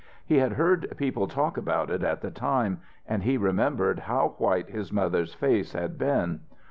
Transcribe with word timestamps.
He 0.25 0.37
had 0.39 0.53
heard 0.53 0.91
people 0.97 1.27
talk 1.27 1.57
about 1.57 1.91
it 1.91 2.01
at 2.01 2.21
the 2.21 2.31
time, 2.31 2.79
and 3.07 3.21
he 3.21 3.37
remembered 3.37 3.99
how 3.99 4.29
white 4.39 4.71
his 4.71 4.91
mother's 4.91 5.35
face 5.35 5.73
had 5.73 5.99
been. 5.99 6.39